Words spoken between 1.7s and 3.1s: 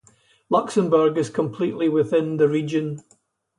within the region.